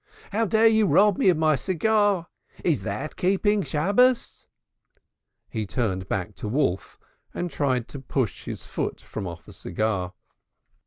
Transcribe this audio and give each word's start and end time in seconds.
How 0.31 0.47
dare 0.47 0.65
you 0.65 0.87
rob 0.87 1.19
me 1.19 1.29
of 1.29 1.37
my 1.37 1.55
cigar 1.55 2.25
is 2.63 2.81
that 2.81 3.15
keeping 3.15 3.61
Shabbos?" 3.61 4.47
He 5.47 5.67
turned 5.67 6.09
back 6.09 6.33
to 6.37 6.47
Wolf, 6.47 6.97
and 7.35 7.51
tried 7.51 7.87
to 7.89 7.99
push 7.99 8.45
his 8.45 8.65
foot 8.65 8.99
from 8.99 9.27
off 9.27 9.45
the 9.45 9.53
cigar. 9.53 10.13